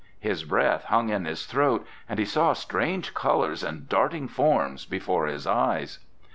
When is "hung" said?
0.85-1.09